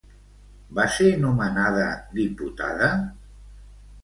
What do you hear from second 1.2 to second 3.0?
nomenada diputada?